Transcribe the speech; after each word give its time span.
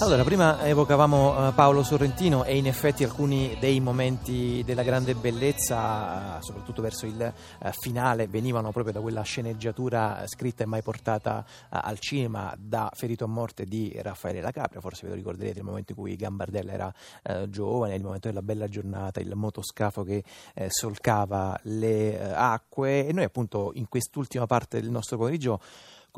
Allora, 0.00 0.22
prima 0.22 0.64
evocavamo 0.64 1.48
uh, 1.48 1.54
Paolo 1.54 1.82
Sorrentino 1.82 2.44
e 2.44 2.56
in 2.56 2.68
effetti 2.68 3.02
alcuni 3.02 3.56
dei 3.58 3.80
momenti 3.80 4.62
della 4.64 4.84
grande 4.84 5.16
bellezza, 5.16 6.36
uh, 6.38 6.40
soprattutto 6.40 6.80
verso 6.80 7.04
il 7.04 7.20
uh, 7.60 7.70
finale, 7.72 8.28
venivano 8.28 8.70
proprio 8.70 8.92
da 8.92 9.00
quella 9.00 9.22
sceneggiatura 9.22 10.22
scritta 10.26 10.62
e 10.62 10.66
mai 10.66 10.82
portata 10.82 11.44
al 11.68 11.98
cinema 11.98 12.54
da 12.56 12.88
Ferito 12.94 13.24
a 13.24 13.26
morte 13.26 13.64
di 13.64 13.92
Raffaele 14.00 14.40
La 14.40 14.52
Capria. 14.52 14.80
Forse 14.80 15.02
ve 15.02 15.08
lo 15.08 15.14
ricorderete 15.16 15.58
il 15.58 15.64
momento 15.64 15.90
in 15.90 15.98
cui 15.98 16.14
Gambardella 16.14 16.72
era 16.72 16.94
giovane, 17.48 17.96
il 17.96 18.02
momento 18.04 18.28
della 18.28 18.42
bella 18.42 18.68
giornata, 18.68 19.18
il 19.18 19.34
motoscafo 19.34 20.04
che 20.04 20.22
solcava 20.68 21.58
le 21.64 22.32
acque 22.32 23.04
e 23.04 23.12
noi 23.12 23.24
appunto 23.24 23.72
in 23.74 23.88
quest'ultima 23.88 24.46
parte 24.46 24.80
del 24.80 24.90
nostro 24.90 25.16
pomeriggio 25.16 25.60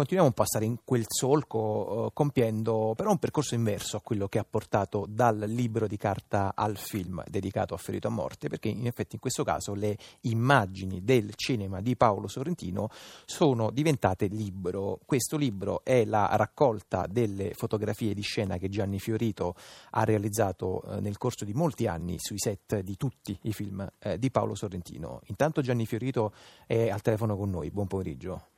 continuiamo 0.01 0.31
un 0.31 0.35
po' 0.35 0.45
a 0.45 0.47
stare 0.47 0.65
in 0.65 0.79
quel 0.83 1.05
solco, 1.07 2.07
eh, 2.07 2.11
compiendo 2.15 2.95
però 2.97 3.11
un 3.11 3.19
percorso 3.19 3.55
inverso 3.55 3.99
a 3.99 4.01
quello 4.01 4.29
che 4.29 4.39
ha 4.39 4.47
portato 4.49 5.05
dal 5.07 5.37
libro 5.47 5.87
di 5.87 5.99
carta 5.99 6.55
al 6.57 6.79
film 6.79 7.23
dedicato 7.29 7.75
a 7.75 7.77
Ferito 7.77 8.09
a 8.09 8.11
Morte, 8.11 8.49
perché 8.49 8.69
in 8.69 8.87
effetti 8.87 9.17
in 9.17 9.21
questo 9.21 9.45
caso 9.45 9.75
le 9.75 9.99
immagini 10.23 11.05
del 11.05 11.35
cinema 11.35 11.83
di 11.83 11.97
Paolo 11.97 12.29
Sorrentino 12.29 12.89
sono 13.27 13.71
diventate 13.71 14.29
libro. 14.29 15.01
Questo 15.05 15.37
libro 15.37 15.85
è 15.85 16.07
la 16.07 16.31
raccolta 16.33 17.07
delle 17.07 17.53
fotografie 17.53 18.15
di 18.15 18.23
scena 18.23 18.57
che 18.57 18.71
Gianni 18.71 18.99
Fiorito 19.01 19.55
ha 19.91 20.05
realizzato 20.05 20.83
eh, 20.83 21.01
nel 21.01 21.19
corso 21.19 21.45
di 21.45 21.53
molti 21.53 21.87
anni 21.87 22.17
sui 22.19 22.39
set 22.39 22.81
di 22.81 22.97
tutti 22.97 23.39
i 23.43 23.53
film 23.53 23.87
eh, 23.99 24.19
di 24.19 24.31
Paolo 24.31 24.55
Sorrentino. 24.55 25.21
Intanto 25.27 25.61
Gianni 25.61 25.85
Fiorito 25.85 26.33
è 26.67 26.89
al 26.89 27.03
telefono 27.03 27.37
con 27.37 27.51
noi, 27.51 27.71
buon 27.71 27.87
pomeriggio. 27.87 28.49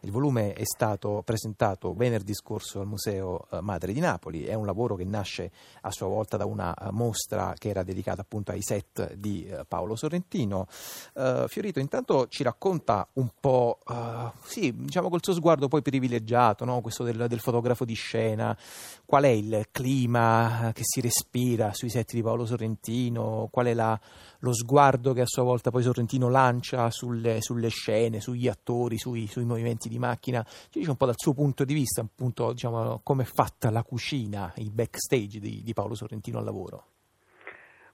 Il 0.00 0.10
volume 0.10 0.52
è 0.52 0.64
stato 0.64 1.22
presentato 1.24 1.94
venerdì 1.94 2.34
scorso 2.34 2.80
al 2.80 2.86
Museo 2.86 3.46
eh, 3.50 3.60
Madre 3.60 3.92
di 3.92 4.00
Napoli, 4.00 4.44
è 4.44 4.54
un 4.54 4.66
lavoro 4.66 4.94
che 4.96 5.04
nasce 5.04 5.50
a 5.82 5.90
sua 5.90 6.06
volta 6.08 6.36
da 6.36 6.44
una 6.44 6.74
eh, 6.74 6.90
mostra 6.90 7.54
che 7.56 7.68
era 7.68 7.82
dedicata 7.82 8.22
appunto 8.22 8.52
ai 8.52 8.62
set 8.62 9.14
di 9.14 9.46
eh, 9.46 9.64
Paolo 9.66 9.96
Sorrentino. 9.96 10.66
Uh, 11.14 11.46
Fiorito 11.48 11.80
intanto 11.80 12.26
ci 12.28 12.42
racconta 12.42 13.08
un 13.14 13.30
po', 13.38 13.78
uh, 13.86 14.30
sì, 14.44 14.74
diciamo 14.74 15.08
col 15.08 15.22
suo 15.22 15.32
sguardo 15.34 15.68
poi 15.68 15.82
privilegiato, 15.82 16.64
no? 16.64 16.80
questo 16.80 17.04
del, 17.04 17.26
del, 17.28 17.40
fotografo 17.40 17.84
di 17.84 17.94
scena, 17.94 18.56
qual 19.04 19.24
è 19.24 19.28
il 19.28 19.68
clima 19.70 20.70
che 20.72 20.82
si 20.84 21.00
respira 21.00 21.72
sui 21.72 21.90
set 21.90 22.12
di 22.12 22.22
Paolo 22.22 22.46
Sorrentino, 22.46 23.48
qual 23.50 23.66
è 23.66 23.74
la, 23.74 23.98
lo 24.38 24.54
sguardo 24.54 25.12
che 25.12 25.22
a 25.22 25.26
sua 25.26 25.42
volta 25.42 25.70
poi 25.70 25.82
Sorrentino 25.82 26.28
lancia 26.28 26.90
sulle, 26.90 27.40
sulle 27.40 27.68
scene, 27.68 28.20
sugli 28.20 28.48
attori, 28.48 28.98
sui, 28.98 29.26
sui 29.26 29.44
movimenti 29.44 29.63
movimenti 29.64 29.88
di 29.88 29.98
macchina, 29.98 30.44
ci 30.44 30.78
dice 30.78 30.90
un 30.90 30.96
po' 30.96 31.06
dal 31.06 31.16
suo 31.16 31.32
punto 31.32 31.64
di 31.64 31.72
vista, 31.72 32.02
appunto, 32.02 32.52
diciamo, 32.52 33.00
come 33.02 33.22
è 33.22 33.26
fatta 33.26 33.70
la 33.70 33.82
cucina, 33.82 34.52
il 34.56 34.70
backstage 34.70 35.40
di, 35.40 35.62
di 35.62 35.72
Paolo 35.72 35.94
Sorrentino 35.94 36.38
al 36.38 36.44
lavoro. 36.44 36.84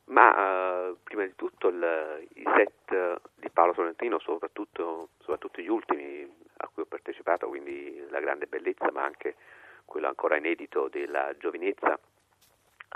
Ma 0.07 0.91
uh, 0.91 0.97
prima 1.05 1.25
di 1.25 1.33
tutto 1.37 1.69
il, 1.69 2.27
i 2.35 2.43
set 2.43 3.21
di 3.37 3.49
Paolo 3.51 3.73
Sorrentino, 3.75 4.19
soprattutto, 4.19 5.11
soprattutto, 5.21 5.61
gli 5.61 5.69
ultimi 5.69 6.29
a 6.57 6.69
cui 6.75 6.83
ho 6.83 6.87
partecipato, 6.87 7.49
quindi 7.49 8.05
La 8.11 8.21
grande 8.21 8.47
bellezza, 8.47 8.91
ma 8.91 9.05
anche 9.05 9.37
quello 9.85 10.09
ancora 10.09 10.37
inedito 10.37 10.89
della 10.89 11.33
giovinezza, 11.39 11.99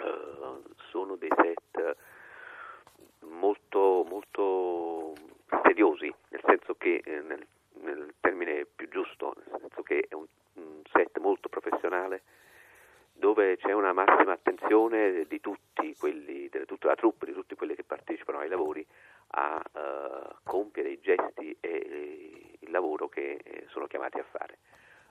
uh, 0.03 0.62
sono 0.91 1.14
dei 1.14 1.31
set 1.36 1.97
molto, 3.20 4.05
molto 4.09 5.14
sediosi, 5.62 6.12
nel 6.28 6.41
senso 6.44 6.75
che 6.75 7.00
eh, 7.05 7.20
nel 7.20 7.47
nel 7.85 8.15
termine 8.21 8.67
più 8.67 8.89
giusto, 8.89 9.35
nel 9.37 9.61
senso 9.61 9.83
che 9.83 10.07
è 10.09 10.15
un, 10.15 10.27
un 10.55 10.83
set 10.91 11.19
molto 11.19 11.49
professionale 11.49 12.23
dove 13.17 13.57
c'è 13.57 13.73
una 13.73 13.93
massima 13.93 14.33
attenzione 14.33 15.25
di 15.27 15.41
tutti 15.41 15.95
quelli, 15.97 16.49
di 16.49 16.65
tutta 16.67 16.89
la 16.89 16.95
troupe, 16.97 17.27
di 17.27 17.33
tutti 17.33 17.55
quelli 17.55 17.75
che 17.75 17.85
partecipano 17.85 18.39
ai 18.39 18.49
lavori 18.49 18.84
a 19.37 19.62
uh, 19.73 20.34
compiere 20.43 20.91
i 20.91 21.00
gesti 21.00 21.56
e, 21.61 21.69
e, 21.71 22.56
il 22.59 22.71
lavoro 22.71 23.09
che 23.09 23.41
eh, 23.43 23.67
sono 23.69 23.87
chiamati 23.87 24.19
a 24.19 24.25
fare. 24.25 24.59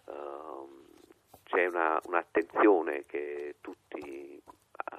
Uh, 0.06 0.86
c'è 1.44 1.66
una, 1.68 2.00
un'attenzione 2.06 3.04
che 3.06 3.56
tutti 3.62 4.42
uh, 4.46 4.96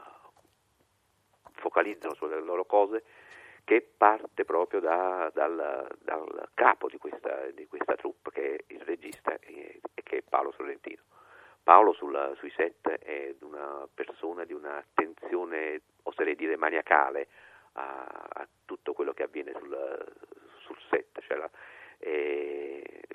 focalizzano 1.53 2.15
sulle 2.15 2.41
loro 2.41 2.65
cose 2.65 3.05
che 3.65 3.87
parte 3.97 4.45
proprio 4.45 4.81
da, 4.81 5.31
dal, 5.33 5.89
dal, 6.01 6.49
capo 6.55 6.89
di 6.89 6.99
questa, 6.99 7.47
di 7.51 7.67
questa 7.67 7.97
troupe 7.97 8.31
che 8.31 8.57
è 8.57 8.73
il 8.75 8.81
regista 8.83 9.39
e, 9.41 9.81
e 9.95 10.03
che 10.03 10.19
è 10.19 10.23
Paolo 10.23 10.53
Sorrentino. 10.53 11.03
Paolo 11.63 11.95
sulla, 11.95 12.35
sui 12.37 12.51
set 12.51 12.87
è 12.89 13.35
una 13.41 13.89
persona 13.93 14.45
di 14.45 14.53
un'attenzione, 14.53 15.81
oserei 16.03 16.37
dire 16.37 16.57
maniacale, 16.57 17.29
a, 17.73 18.05
a 18.33 18.47
tutto 18.67 18.93
quello 18.93 19.15
che 19.15 19.23
avviene 19.23 19.53
sul, 19.59 20.15
sul 20.59 20.77
set, 20.91 21.21
cioè 21.23 21.39
la, 21.39 21.51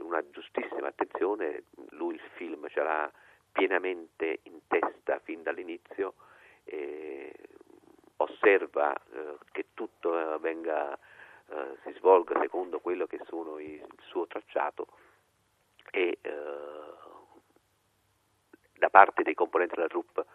una 0.02 0.28
giustissima 0.32 0.88
attenzione, 0.88 1.66
lui 1.92 2.16
il 2.16 2.22
film 2.36 2.68
ce 2.70 2.82
l'ha 2.82 3.12
pienamente 3.52 4.40
in 4.44 4.62
testa 4.68 5.20
fin 5.20 5.44
dall'inizio, 5.44 6.16
osserva 8.18 8.94
eh, 8.94 9.00
che 9.00 9.09
tutto 9.80 10.36
eh, 10.36 10.38
venga, 10.40 10.94
eh, 10.94 11.78
si 11.84 11.94
svolga 11.94 12.38
secondo 12.42 12.82
quello 12.82 13.08
che 13.08 13.18
sono 13.28 13.60
il 13.60 13.88
suo 14.08 14.28
tracciato 14.28 14.88
e 15.92 16.18
eh, 16.22 16.32
da 18.78 18.90
parte 18.90 19.24
dei 19.24 19.36
componenti 19.36 19.76
della 19.76 19.88
troupe 19.88 20.26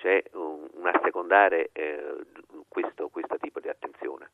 c'è 0.00 0.22
un, 0.32 0.66
un 0.72 0.86
assecondare 0.86 1.68
eh, 1.72 2.16
questo, 2.68 3.08
questo, 3.08 3.36
tipo 3.38 3.60
di 3.60 3.68
attenzione. 3.68 4.30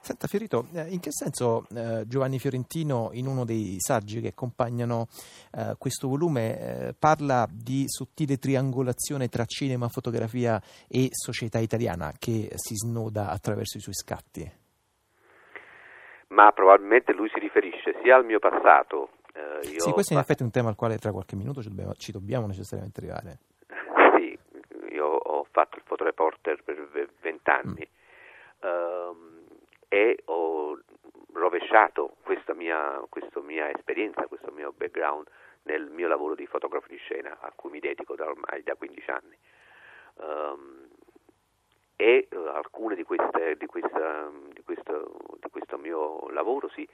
Senta 0.00 0.28
Fiorito, 0.28 0.66
eh, 0.74 0.86
in 0.88 1.00
che 1.00 1.10
senso 1.10 1.66
eh, 1.74 2.06
Giovanni 2.06 2.38
Fiorentino 2.38 3.10
in 3.12 3.26
uno 3.26 3.44
dei 3.44 3.76
saggi 3.78 4.20
che 4.20 4.28
accompagnano 4.28 5.06
eh, 5.52 5.74
questo 5.76 6.08
volume 6.08 6.58
eh, 6.58 6.94
parla 6.98 7.46
di 7.50 7.84
sottile 7.86 8.38
triangolazione 8.38 9.28
tra 9.28 9.44
cinema, 9.44 9.88
fotografia 9.88 10.60
e 10.88 11.08
società 11.10 11.58
italiana 11.58 12.12
che 12.18 12.50
si 12.54 12.74
snoda 12.76 13.30
attraverso 13.30 13.78
i 13.78 13.80
suoi 13.80 13.94
scatti? 13.94 14.50
Ma 16.28 16.52
probabilmente 16.52 17.12
lui 17.12 17.28
si 17.32 17.40
riferisce 17.40 17.98
sia 18.02 18.16
al 18.16 18.24
mio 18.24 18.38
passato. 18.38 19.10
Eh, 19.32 19.78
sì, 19.78 19.90
questo 19.90 20.12
in 20.12 20.18
effetti 20.20 20.42
è 20.42 20.44
un 20.44 20.52
tema 20.52 20.68
al 20.68 20.76
quale 20.76 20.96
tra 20.98 21.10
qualche 21.10 21.36
minuto 21.36 21.62
ci 21.62 21.68
dobbiamo, 21.68 21.94
ci 21.94 22.12
dobbiamo 22.12 22.46
necessariamente 22.46 23.00
arrivare 23.00 23.38
fotoreporter 25.88 26.62
per 26.62 27.08
vent'anni 27.20 27.88
mm. 28.64 28.68
um, 28.68 29.46
e 29.88 30.20
ho 30.26 30.78
rovesciato 31.32 32.16
questa 32.22 32.54
mia, 32.54 33.02
questa 33.08 33.40
mia 33.40 33.70
esperienza, 33.70 34.26
questo 34.26 34.52
mio 34.52 34.72
background 34.76 35.26
nel 35.62 35.88
mio 35.90 36.08
lavoro 36.08 36.34
di 36.34 36.46
fotografo 36.46 36.88
di 36.88 36.96
scena 36.96 37.38
a 37.40 37.52
cui 37.54 37.70
mi 37.70 37.80
dedico 37.80 38.14
da 38.14 38.26
ormai 38.26 38.62
da 38.62 38.74
15 38.74 39.10
anni. 39.10 39.36
Um, 40.14 40.88
e 41.96 42.28
uh, 42.30 42.36
alcune 42.36 42.94
di, 42.94 43.02
queste, 43.02 43.56
di, 43.56 43.66
questa, 43.66 44.30
di, 44.52 44.62
questo, 44.62 45.16
di, 45.40 45.48
questo, 45.50 45.78
mio 45.78 46.28
lavoro 46.30 46.68
si, 46.68 46.88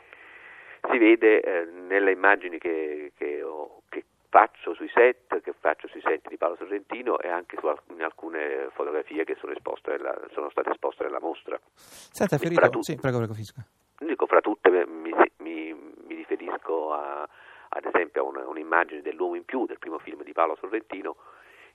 si 0.91 0.99
vede 0.99 1.41
eh, 1.41 1.65
nelle 1.66 2.12
immagini 2.12 2.59
che, 2.59 3.12
che, 3.16 3.43
ho, 3.43 3.83
che 3.88 4.04
faccio 4.34 4.75
sui 4.75 4.91
set, 4.93 5.41
che 5.43 5.55
faccio 5.61 5.87
sui 5.87 6.00
set 6.00 6.27
di 6.27 6.37
Paolo 6.37 6.56
Sorrentino 6.56 7.21
e 7.21 7.28
anche 7.28 7.56
su 7.61 7.72
in 7.95 8.03
alcune 8.03 8.69
fotografie 8.72 9.22
che 9.22 9.37
sono, 9.39 9.53
nella, 9.87 10.21
sono 10.33 10.50
state 10.50 10.71
esposte 10.71 11.05
nella 11.05 11.21
mostra. 11.21 11.56
Senta, 11.77 12.37
Ferito, 12.37 12.69
tu- 12.69 12.83
sì, 12.83 12.97
prego, 12.97 13.19
prego, 13.19 13.33
Fisco. 13.33 13.61
Dico, 14.00 14.27
fra 14.27 14.41
tutte 14.41 14.71
mi, 14.87 15.15
mi, 15.37 15.72
mi 15.72 16.15
riferisco 16.17 16.93
a, 16.93 17.22
ad 17.69 17.84
esempio 17.84 18.22
a 18.22 18.28
una, 18.28 18.49
un'immagine 18.49 19.03
dell'uomo 19.03 19.37
in 19.37 19.45
più 19.45 19.67
del 19.67 19.78
primo 19.78 20.00
film 20.00 20.25
di 20.25 20.33
Paolo 20.33 20.57
Sorrentino 20.57 21.15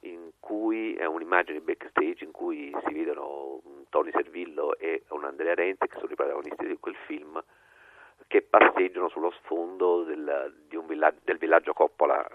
in 0.01 0.31
cui 0.41 0.95
è 0.95 1.05
un'immagine 1.05 1.61
backstage 1.61 2.25
in 2.25 2.31
cui 2.31 2.75
si 2.85 2.93
vedono 2.93 3.61
Tony 3.87 4.11
Servillo 4.11 4.77
e 4.77 5.03
un 5.09 5.23
Andrea 5.23 5.55
Renzi 5.55 5.87
che 5.87 5.97
sono 5.97 6.11
i 6.11 6.15
protagonisti 6.15 6.67
di 6.67 6.77
quel 6.77 6.95
film 7.07 7.41
che 8.29 8.43
passeggiano 8.43 9.09
sullo 9.09 9.31
sfondo 9.41 10.03
del, 10.03 10.53
villaggio, 10.85 11.19
del 11.23 11.37
villaggio 11.37 11.73
Coppola, 11.73 12.27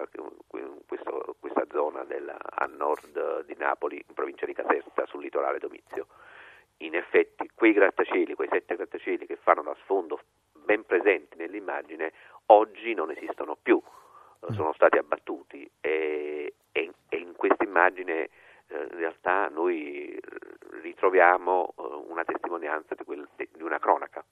questo, 0.86 1.36
questa 1.38 1.64
zona 1.70 2.02
del, 2.02 2.28
a 2.28 2.66
nord 2.66 3.44
di 3.44 3.54
Napoli, 3.74 4.02
in 4.06 4.14
provincia 4.14 4.46
di 4.46 4.54
Caserta, 4.54 5.04
sul 5.06 5.22
litorale 5.22 5.58
Domizio. 5.58 6.06
In 6.78 6.94
effetti 6.94 7.50
quei 7.54 7.72
grattacieli, 7.72 8.34
quei 8.34 8.48
sette 8.50 8.76
grattacieli 8.76 9.26
che 9.26 9.36
fanno 9.36 9.62
da 9.62 9.76
sfondo 9.82 10.20
ben 10.52 10.84
presenti 10.84 11.36
nell'immagine, 11.36 12.12
oggi 12.46 12.94
non 12.94 13.10
esistono 13.10 13.56
più, 13.60 13.80
mm. 13.80 14.54
sono 14.54 14.72
stati 14.74 14.98
abbattuti 14.98 15.68
e, 15.80 16.54
e, 16.72 16.92
e 17.08 17.16
in 17.16 17.34
questa 17.36 17.64
immagine 17.64 18.28
eh, 18.68 18.82
in 18.90 18.96
realtà 18.96 19.48
noi 19.48 20.18
ritroviamo 20.82 21.74
eh, 21.76 21.82
una 22.08 22.24
testimonianza 22.24 22.94
di, 22.94 23.04
quel, 23.04 23.28
di 23.36 23.62
una 23.62 23.78
cronaca. 23.78 24.23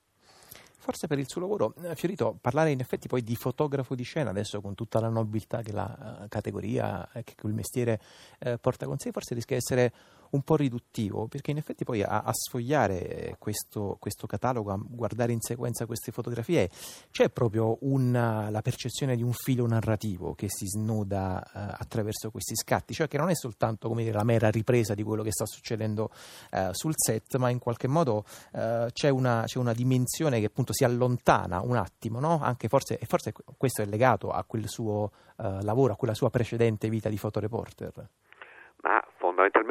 Forse 0.82 1.06
per 1.06 1.20
il 1.20 1.29
suo 1.29 1.40
lavoro, 1.40 1.75
eh, 1.84 1.94
Fiorito, 1.94 2.37
parlare 2.40 2.73
in 2.73 2.81
effetti 2.81 3.06
poi 3.06 3.23
di 3.23 3.37
fotografo 3.37 3.94
di 3.94 4.02
scena, 4.02 4.31
adesso 4.31 4.61
con 4.61 4.75
tutta 4.75 4.99
la 4.99 5.08
nobiltà 5.08 5.62
che 5.62 5.70
la 5.70 6.19
uh, 6.25 6.26
categoria 6.26 7.08
e 7.12 7.23
che 7.23 7.37
quel 7.37 7.52
mestiere 7.52 8.00
uh, 8.40 8.56
porta 8.61 8.84
con 8.84 8.99
sé, 8.99 9.12
forse 9.12 9.34
rischia 9.34 9.55
di 9.55 9.62
essere 9.62 9.93
un 10.32 10.43
po' 10.43 10.56
riduttivo, 10.56 11.26
perché 11.26 11.50
in 11.50 11.58
effetti 11.58 11.84
poi 11.84 12.02
a, 12.02 12.23
a 12.23 12.32
sfogliare 12.32 13.37
questo, 13.38 13.96
questo, 13.99 14.26
catalogo, 14.26 14.73
a 14.73 14.79
guardare 14.82 15.32
in 15.32 15.40
sequenza 15.40 15.87
queste 15.87 16.12
fotografie, 16.12 16.70
c'è 17.11 17.29
proprio 17.29 17.79
una, 17.81 18.50
la 18.50 18.62
percezione 18.62 19.17
di 19.17 19.23
un 19.23 19.32
filo 19.32 19.67
narrativo 19.67 20.34
che 20.34 20.46
si 20.49 20.67
snoda 20.67 21.43
uh, 21.44 21.58
attraverso 21.82 22.31
questi 22.31 22.56
scatti, 22.56 22.94
cioè 22.94 23.08
che 23.08 23.19
non 23.19 23.29
è 23.29 23.34
soltanto 23.34 23.88
come 23.88 24.05
dire, 24.05 24.17
la 24.17 24.25
mera 24.25 24.50
ripresa 24.50 24.94
di 24.94 25.02
quello 25.02 25.23
che 25.23 25.32
sta 25.32 25.44
succedendo 25.44 26.11
uh, 26.52 26.73
sul 26.73 26.94
set, 26.96 27.37
ma 27.37 27.50
in 27.50 27.58
qualche 27.58 27.88
modo 27.88 28.25
uh, 28.52 28.87
c'è, 28.93 29.11
una, 29.11 29.44
c'è, 29.46 29.58
una, 29.58 29.73
dimensione 29.73 30.38
che 30.40 30.46
appunto 30.46 30.73
si 30.73 30.85
allontana 30.85 31.61
un 31.61 31.76
attimo, 31.76 32.20
no? 32.20 32.40
Anche 32.43 32.69
forse, 32.69 32.99
e 32.99 33.06
forse 33.06 33.32
questo 33.56 33.82
è 33.82 33.87
legato 33.87 34.31
a 34.31 34.44
quel 34.44 34.69
suo 34.69 35.11
lavoro, 35.37 35.94
a 35.94 35.96
quella 35.96 36.14
sua 36.14 36.31
precedente 36.31 36.88
vita 36.88 37.08
di 37.08 37.17
fotoreporter 37.17 38.08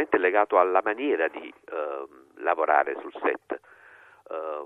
fondamentalmente 0.02 0.18
legato 0.18 0.60
alla 0.60 0.82
maniera 0.84 1.28
di 1.28 1.48
eh, 1.48 2.08
lavorare 2.36 2.96
sul 3.00 3.14
set. 3.22 3.60
Eh, 4.30 4.64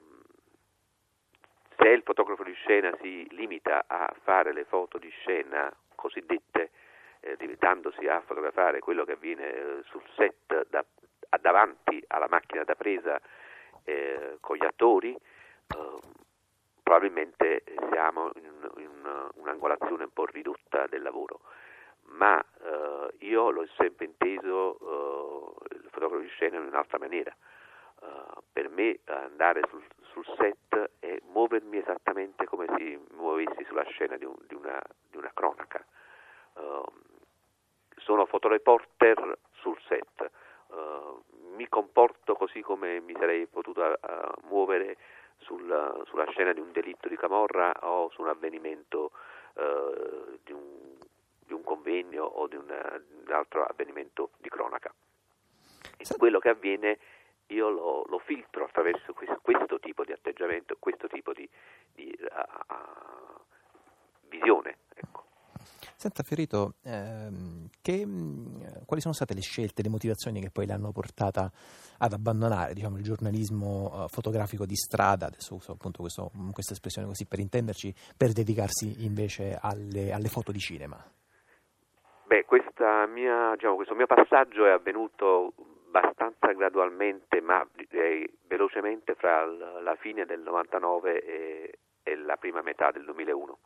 se 1.78 1.90
il 1.90 2.04
fotografo 2.04 2.44
di 2.44 2.54
scena 2.54 2.96
si 3.02 3.28
limita 3.32 3.84
a 3.88 4.14
fare 4.24 4.54
le 4.54 4.64
foto 4.66 4.98
di 4.98 5.10
scena 5.10 5.72
cosiddette, 5.96 6.72
eh, 7.20 7.36
limitandosi 7.40 8.08
a 8.08 8.22
fotografare 8.22 8.80
quello 8.80 9.04
che 9.04 9.14
avviene 9.14 9.54
eh, 9.54 9.84
sul 9.90 10.04
set 10.16 10.68
da, 10.70 10.84
davanti 11.40 12.02
alla 12.08 12.28
macchina 12.30 12.64
da 12.64 12.76
presa 12.76 13.20
eh, 13.84 14.38
con 14.40 14.56
gli 14.56 14.66
attori, 14.66 15.12
ehm, 15.12 16.00
probabilmente 16.82 17.64
siamo 17.92 18.32
in, 18.36 18.70
in 18.78 19.30
un'angolazione 19.36 20.04
un 20.04 20.14
po' 20.14 20.26
ridotta 20.26 20.86
del 20.88 21.02
lavoro 21.02 21.42
ma 22.08 22.40
eh, 22.40 22.95
io 23.20 23.50
l'ho 23.50 23.68
sempre 23.78 24.06
inteso 24.06 24.78
eh, 24.80 25.76
il 25.76 25.90
fotografo 25.92 26.22
di 26.22 26.28
scena 26.30 26.58
in 26.58 26.66
un'altra 26.66 26.98
maniera. 26.98 27.36
Uh, 28.02 28.42
per 28.52 28.70
me 28.70 29.00
andare 29.06 29.62
sul, 29.70 29.82
sul, 30.12 30.26
set 30.38 30.92
è 31.00 31.18
muovermi 31.32 31.78
esattamente 31.78 32.46
come 32.46 32.66
se 32.78 33.00
muovessi 33.16 33.64
sulla 33.64 33.86
scena 33.86 34.18
di, 34.18 34.26
un, 34.26 34.36
di, 34.48 34.54
una, 34.54 34.80
di 35.10 35.18
una, 35.18 35.32
cronaca. 35.34 35.84
Uh, 36.54 36.84
sono 37.96 38.26
fotoreporter 38.26 39.38
sul 39.54 39.80
set, 39.88 40.30
uh, 40.68 41.24
mi 41.56 41.68
comporto 41.70 42.36
così 42.36 42.62
come 42.62 43.00
mi 43.00 43.14
sarei 43.18 43.48
potuto 43.48 43.98
muovere 44.50 44.98
sul, 45.38 46.04
sulla 46.06 46.26
scena 46.32 46.52
di 46.52 46.60
un 46.60 46.72
delitto 46.74 47.08
di 47.08 47.16
camorra 47.16 47.72
o 47.82 48.10
su 48.10 48.22
un 48.22 48.28
avvenimento 48.28 49.12
di 50.44 50.52
un 50.52 50.75
di 51.46 51.54
un 51.54 51.64
convegno 51.64 52.24
o 52.24 52.48
di 52.48 52.56
un, 52.56 52.70
un 52.70 53.34
altro 53.34 53.64
avvenimento 53.64 54.32
di 54.38 54.50
cronaca. 54.50 54.94
E 55.98 56.06
quello 56.18 56.40
che 56.40 56.50
avviene 56.50 57.00
io 57.48 57.70
lo, 57.70 58.04
lo 58.10 58.20
filtro 58.20 58.66
attraverso 58.66 59.14
questo, 59.14 59.40
questo, 59.42 59.80
tipo 59.80 60.04
di 60.04 60.12
atteggiamento, 60.12 60.76
questo 60.80 61.08
tipo 61.08 61.32
di, 61.34 61.48
di 61.94 62.16
uh, 62.20 62.74
uh, 62.74 63.40
visione. 64.30 64.78
Ecco. 64.94 65.24
Senta 65.96 66.24
Ferito, 66.24 66.76
ehm, 66.84 67.70
che, 67.82 68.06
quali 68.86 69.02
sono 69.02 69.14
state 69.14 69.34
le 69.34 69.42
scelte, 69.42 69.84
le 69.84 69.90
motivazioni 69.90 70.42
che 70.42 70.50
poi 70.50 70.66
l'hanno 70.66 70.92
portata 70.92 71.52
ad 71.98 72.14
abbandonare 72.14 72.74
diciamo, 72.74 72.98
il 72.98 73.04
giornalismo 73.04 74.04
uh, 74.04 74.08
fotografico 74.08 74.66
di 74.66 74.76
strada, 74.76 75.28
adesso 75.28 75.56
uso 75.56 75.72
appunto 75.72 76.02
questo, 76.02 76.32
questa 76.52 76.74
espressione 76.74 77.08
così 77.08 77.26
per 77.26 77.40
intenderci, 77.40 77.94
per 78.18 78.32
dedicarsi 78.32 79.06
invece 79.06 79.58
alle, 79.60 80.12
alle 80.12 80.30
foto 80.30 80.52
di 80.52 80.60
cinema? 80.60 81.04
Beh, 82.28 82.44
mia, 83.08 83.52
diciamo, 83.54 83.76
questo 83.76 83.94
mio 83.94 84.08
passaggio 84.08 84.66
è 84.66 84.72
avvenuto 84.72 85.54
abbastanza 85.88 86.52
gradualmente, 86.54 87.40
ma 87.40 87.66
direi 87.74 88.28
velocemente 88.48 89.14
fra 89.14 89.46
la 89.46 89.96
fine 89.96 90.26
del 90.26 90.40
99 90.40 91.22
e, 91.22 91.80
e 92.02 92.16
la 92.16 92.36
prima 92.38 92.62
metà 92.62 92.90
del 92.90 93.06
2001, 93.06 93.58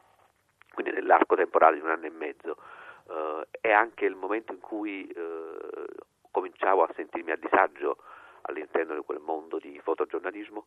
quindi 0.74 0.92
nell'arco 0.92 1.36
temporale 1.36 1.78
di 1.78 1.82
un 1.82 1.90
anno 1.90 2.06
e 2.06 2.12
mezzo. 2.12 2.58
Uh, 3.06 3.42
è 3.60 3.72
anche 3.72 4.06
il 4.06 4.14
momento 4.16 4.52
in 4.52 4.60
cui 4.60 5.10
uh, 5.16 5.86
cominciavo 6.30 6.84
a 6.84 6.92
sentirmi 6.96 7.32
a 7.32 7.38
disagio 7.38 7.98
all'interno 8.42 8.94
di 8.94 9.02
quel 9.04 9.20
mondo 9.20 9.58
di 9.58 9.80
fotogiornalismo 9.80 10.66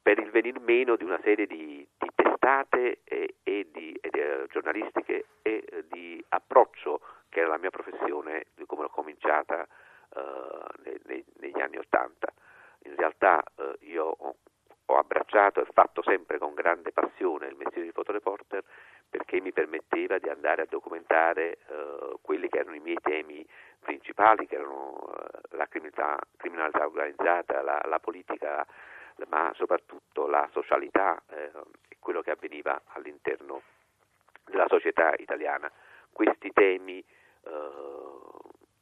per 0.00 0.18
il 0.18 0.30
venir 0.30 0.58
meno 0.60 0.96
di 0.96 1.04
una 1.04 1.20
serie 1.22 1.46
di, 1.46 1.86
di 1.98 2.08
testate 2.44 3.00
e, 3.04 3.36
e 3.42 3.68
di, 3.72 3.98
e 4.00 4.10
di 4.10 4.20
uh, 4.20 4.46
giornalistiche 4.48 5.24
e 5.40 5.64
uh, 5.66 5.84
di 5.88 6.22
approccio 6.28 7.00
che 7.30 7.40
era 7.40 7.48
la 7.48 7.58
mia 7.58 7.70
professione 7.70 8.46
come 8.66 8.82
l'ho 8.82 8.90
cominciata 8.90 9.66
uh, 10.14 10.20
nei, 11.06 11.24
negli 11.38 11.60
anni 11.60 11.78
Ottanta. 11.78 12.28
In 12.84 12.96
realtà 12.96 13.42
io 13.80 14.04
ho, 14.04 14.34
ho, 14.84 14.96
abbracciato 14.98 15.62
e 15.62 15.66
fatto 15.72 16.02
sempre 16.02 16.38
con 16.38 16.52
grande 16.52 16.92
passione 16.92 17.46
il 17.46 17.56
mestiere 17.56 17.86
di 17.86 17.92
fotoreporter 17.92 18.62
perché 19.08 19.40
mi 19.40 19.52
permetteva 19.52 20.18
di 20.18 20.28
andare 20.28 20.62
a 20.62 20.66
documentare 20.68 21.58
quelli 22.20 22.48
che 22.48 22.58
erano 22.58 22.74
i 22.76 22.80
miei 22.80 22.98
temi 23.00 23.44
principali, 23.80 24.46
che 24.46 24.56
erano 24.56 25.08
la 25.54 25.66
criminalità, 25.66 26.18
criminalità 26.36 26.86
organizzata, 26.86 27.62
la, 27.62 27.80
la 27.86 27.98
politica 27.98 28.66
ma 29.28 29.52
soprattutto 29.54 30.26
la 30.26 30.48
socialità 30.52 31.20
eh, 31.28 31.50
quello 32.00 32.20
che 32.20 32.32
avveniva 32.32 32.80
all'interno 32.88 33.62
della 34.44 34.66
società 34.68 35.14
italiana. 35.16 35.70
Questi 36.12 36.52
temi 36.52 36.98
eh, 36.98 37.50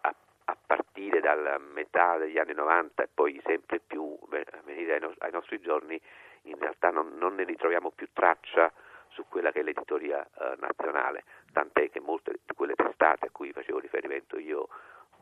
a, 0.00 0.56
partire 0.66 1.20
dalla 1.20 1.58
metà 1.58 2.16
degli 2.16 2.38
anni 2.38 2.54
90 2.54 3.02
e 3.02 3.08
poi 3.12 3.40
sempre 3.44 3.80
più 3.80 4.18
venire 4.64 4.94
ai, 4.94 5.00
no, 5.00 5.14
ai 5.18 5.30
nostri 5.30 5.60
giorni, 5.60 6.00
in 6.42 6.58
realtà 6.58 6.90
non, 6.90 7.16
non, 7.16 7.34
ne 7.34 7.44
ritroviamo 7.44 7.90
più 7.90 8.08
traccia 8.12 8.72
su 9.08 9.24
quella 9.28 9.52
che 9.52 9.60
è 9.60 9.62
l'editoria 9.62 10.24
eh, 10.24 10.54
nazionale, 10.58 11.24
tant'è 11.52 11.90
che 11.90 12.00
molte 12.00 12.32
di 12.44 12.54
quelle 12.54 12.74
testate 12.74 13.26
a 13.26 13.30
cui 13.30 13.52
facevo 13.52 13.78
riferimento 13.78 14.38
io 14.38 14.68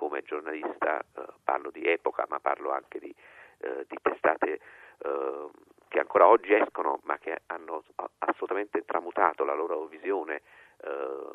come 0.01 0.23
giornalista, 0.23 0.99
eh, 0.99 1.27
parlo 1.45 1.71
di 1.71 1.85
epoca, 1.85 2.25
ma 2.27 2.41
parlo 2.41 2.71
anche 2.71 2.99
di, 2.99 3.15
eh, 3.59 3.85
di 3.87 3.99
testate 4.01 4.59
eh, 4.97 5.49
che 5.89 5.99
ancora 5.99 6.27
oggi 6.27 6.55
escono 6.55 7.01
ma 7.03 7.19
che 7.19 7.43
hanno 7.49 7.85
assolutamente 8.21 8.83
tramutato 8.87 9.45
la 9.45 9.53
loro 9.53 9.85
visione, 9.85 10.41
eh, 10.81 11.31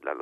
la, 0.00 0.14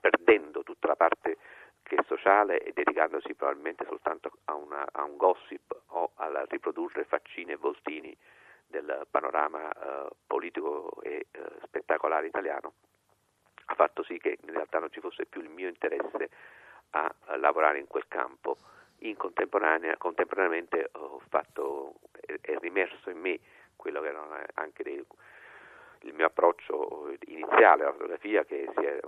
perdendo 0.00 0.62
tutta 0.62 0.88
la 0.88 0.96
parte 0.96 1.36
che 1.82 1.96
è 1.96 2.02
sociale 2.06 2.62
e 2.62 2.72
dedicandosi 2.72 3.34
probabilmente 3.34 3.84
soltanto 3.84 4.30
a, 4.44 4.54
una, 4.54 4.82
a 4.90 5.04
un 5.04 5.18
gossip 5.18 5.78
o 5.88 6.12
a 6.14 6.46
riprodurre 6.48 7.04
faccine 7.04 7.52
e 7.52 7.56
voltini 7.56 8.16
del 8.66 9.06
panorama 9.10 9.70
eh, 9.70 10.08
politico 10.26 11.02
e 11.02 11.26
eh, 11.30 11.40
spettacolare 11.64 12.26
italiano, 12.26 12.72
ha 13.66 13.74
fatto 13.74 14.02
sì 14.04 14.18
che 14.18 14.38
in 14.40 14.52
realtà 14.52 14.78
non 14.78 14.90
ci 14.90 15.00
fosse 15.00 15.26
più 15.26 15.40
il 15.42 15.50
mio 15.50 15.68
interesse 15.68 16.30
a, 16.96 17.36
lavorare 17.36 17.78
in 17.78 17.86
quel 17.86 18.06
campo. 18.08 18.56
In 19.00 19.16
contemporanea, 19.16 19.96
contemporaneamente 19.98 20.88
ho 20.92 21.20
fatto, 21.28 21.94
è, 22.20 22.56
rimerso 22.58 23.10
in 23.10 23.18
me 23.18 23.38
quello 23.76 24.00
che 24.00 24.08
era 24.08 24.46
anche 24.54 24.82
dei, 24.82 25.04
il 26.00 26.14
mio 26.14 26.26
approccio 26.26 27.14
iniziale 27.26 27.82
alla 27.82 27.92
fotografia 27.92 28.44
che 28.44 28.64
è, 28.64 29.00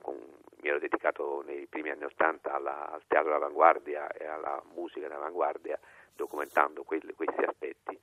con, 0.00 0.16
mi 0.62 0.68
ero 0.68 0.78
dedicato 0.78 1.42
nei 1.44 1.66
primi 1.66 1.90
anni 1.90 2.04
Ottanta 2.04 2.54
al 2.54 3.02
teatro 3.08 3.30
d'avanguardia 3.30 4.12
e 4.12 4.26
alla 4.26 4.62
musica 4.74 5.08
d'avanguardia 5.08 5.78
documentando 6.14 6.84
quelli, 6.84 7.12
questi 7.14 7.42
aspetti 7.42 7.98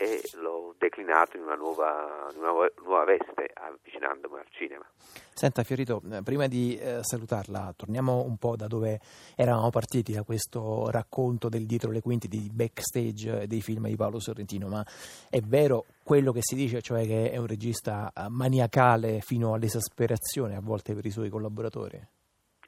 e 0.00 0.22
l'ho 0.34 0.76
declinato 0.78 1.36
in 1.36 1.42
una 1.42 1.56
nuova, 1.56 2.28
in 2.32 2.38
una 2.38 2.52
nuova 2.52 3.04
veste 3.04 3.50
avvicinandomi 3.52 4.38
al 4.38 4.46
cinema. 4.50 4.86
Senta 5.34 5.64
Fiorito, 5.64 6.00
eh, 6.12 6.22
prima 6.22 6.46
di 6.46 6.76
eh, 6.76 7.02
salutarla, 7.02 7.74
torniamo 7.76 8.22
un 8.22 8.36
po' 8.36 8.54
da 8.54 8.68
dove 8.68 9.00
eravamo 9.34 9.70
partiti, 9.70 10.12
da 10.12 10.22
questo 10.22 10.88
racconto 10.90 11.48
del 11.48 11.66
dietro 11.66 11.90
le 11.90 12.00
quinte, 12.00 12.28
di 12.28 12.48
backstage 12.48 13.48
dei 13.48 13.60
film 13.60 13.88
di 13.88 13.96
Paolo 13.96 14.20
Sorrentino, 14.20 14.68
ma 14.68 14.86
è 15.28 15.40
vero 15.40 15.86
quello 16.04 16.30
che 16.30 16.42
si 16.42 16.54
dice, 16.54 16.80
cioè 16.80 17.04
che 17.04 17.32
è 17.32 17.36
un 17.36 17.48
regista 17.48 18.12
eh, 18.14 18.28
maniacale 18.28 19.18
fino 19.20 19.52
all'esasperazione 19.52 20.54
a 20.54 20.60
volte 20.60 20.94
per 20.94 21.06
i 21.06 21.10
suoi 21.10 21.28
collaboratori? 21.28 22.00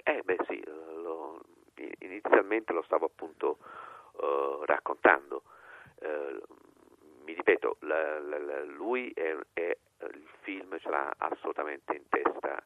Eh 0.02 0.22
beh 0.25 0.38
sì, 0.49 0.60
lo, 0.64 1.40
inizialmente 2.00 2.72
lo 2.72 2.82
stavo 2.82 3.06
appunto 3.06 3.58
uh, 4.14 4.64
raccontando. 4.64 5.42
Uh, 6.00 6.68
mi 7.30 7.37
ripeto, 7.37 7.76
la, 7.80 8.18
la, 8.18 8.38
la, 8.38 8.64
lui 8.64 9.10
è, 9.14 9.37
è, 9.52 9.76
il 10.12 10.28
film 10.40 10.76
ce 10.78 10.88
l'ha 10.88 11.14
assolutamente 11.18 11.94
in 11.94 12.08
testa 12.08 12.62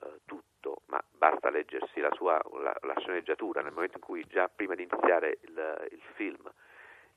uh, 0.00 0.20
tutto, 0.24 0.82
ma 0.86 1.00
basta 1.12 1.48
leggersi 1.48 2.00
la 2.00 2.10
sua 2.14 2.40
la, 2.60 2.94
sceneggiatura 2.98 3.62
nel 3.62 3.72
momento 3.72 3.98
in 3.98 4.02
cui 4.02 4.26
già 4.26 4.48
prima 4.48 4.74
di 4.74 4.82
iniziare 4.82 5.38
il, 5.42 5.88
il 5.92 6.02
film 6.14 6.50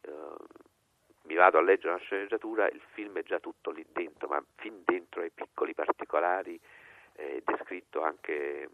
uh, 0.01 0.35
mi 1.23 1.33
vado 1.33 1.57
a 1.57 1.62
leggere 1.62 1.93
una 1.93 2.03
sceneggiatura, 2.03 2.67
il 2.67 2.81
film 2.93 3.17
è 3.17 3.23
già 3.23 3.39
tutto 3.39 3.71
lì 3.71 3.83
dentro, 3.91 4.27
ma 4.27 4.43
fin 4.55 4.83
dentro 4.85 5.21
ai 5.21 5.31
piccoli 5.31 5.73
particolari 5.73 6.59
è 7.13 7.41
descritto 7.43 8.01
anche 8.03 8.69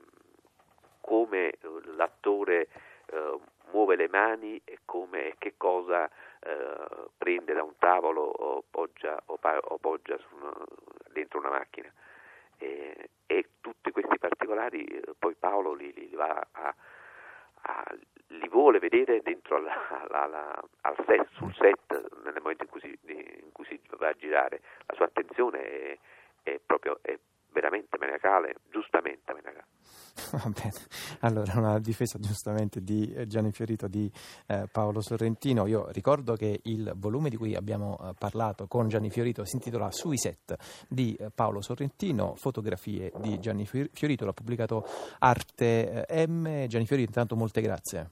come 0.99 1.53
l'attore 1.95 2.67
eh, 3.11 3.39
muove 3.71 3.95
le 3.95 4.07
mani 4.07 4.61
e 4.63 4.79
come 4.85 5.35
che 5.37 5.53
cosa 5.57 6.09
eh, 6.39 7.09
prende 7.17 7.53
da 7.53 7.63
un 7.63 7.77
tavolo 7.77 8.21
o 8.21 8.63
poggia, 8.69 9.21
o, 9.25 9.39
o 9.41 9.77
poggia 9.77 10.17
una, 10.39 10.53
dentro 11.11 11.39
una 11.39 11.49
macchina. 11.49 11.91
E, 12.57 13.09
e, 13.25 13.45
tutti 13.61 13.91
questi 13.91 14.17
particolari 14.17 14.83
eh, 14.83 15.13
poi 15.17 15.35
Paolo 15.35 15.73
li, 15.73 15.93
li, 15.93 16.09
va 16.13 16.45
a, 16.51 16.75
a, 17.61 17.95
li 18.27 18.47
vuole 18.49 18.79
vedere 18.79 19.21
dentro 19.21 19.59
la, 19.59 20.05
la, 20.09 20.25
la, 20.25 20.63
al 20.81 20.95
set, 21.05 21.27
sul 21.33 21.53
set 21.55 22.17
nel 22.23 22.39
momento 22.41 22.63
in 22.63 22.69
cui 22.69 22.81
si, 22.81 22.99
in 23.03 23.51
cui 23.51 23.65
si 23.65 23.79
va 23.97 24.09
a 24.09 24.13
girare. 24.13 24.61
La 24.87 24.95
sua 24.95 25.05
attenzione 25.05 25.61
è, 25.61 25.97
è 26.43 26.59
proprio 26.65 26.99
è 27.01 27.17
veramente 27.51 27.97
maniacale, 27.97 28.55
giustamente 28.69 29.33
maniacale. 29.33 29.67
Va 30.31 30.49
bene, 30.49 30.73
allora 31.21 31.53
una 31.55 31.79
difesa 31.79 32.19
giustamente 32.19 32.81
di 32.81 33.11
eh, 33.13 33.27
Gianni 33.27 33.51
Fiorito 33.51 33.87
di 33.87 34.11
eh, 34.47 34.67
Paolo 34.71 35.01
Sorrentino. 35.01 35.65
Io 35.67 35.87
ricordo 35.91 36.35
che 36.35 36.59
il 36.63 36.91
volume 36.95 37.29
di 37.29 37.37
cui 37.37 37.55
abbiamo 37.55 37.97
eh, 37.99 38.13
parlato 38.17 38.67
con 38.67 38.87
Gianni 38.87 39.09
Fiorito 39.09 39.45
si 39.45 39.55
intitola 39.55 39.91
Sui 39.91 40.17
set 40.17 40.55
di 40.87 41.15
eh, 41.15 41.29
Paolo 41.33 41.61
Sorrentino, 41.61 42.35
fotografie 42.35 43.11
di 43.19 43.39
Gianni 43.39 43.65
Fiorito, 43.65 44.25
l'ha 44.25 44.33
pubblicato 44.33 44.85
Arte 45.19 46.05
eh, 46.05 46.27
M. 46.27 46.67
Gianni 46.67 46.85
Fiorito, 46.85 47.09
intanto 47.09 47.35
molte 47.35 47.61
grazie. 47.61 48.07